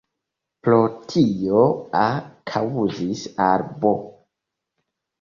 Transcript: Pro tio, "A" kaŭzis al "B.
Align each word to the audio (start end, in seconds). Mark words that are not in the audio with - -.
Pro 0.67 0.79
tio, 1.11 1.61
"A" 2.01 2.07
kaŭzis 2.55 3.25
al 3.51 3.71
"B. 3.87 3.97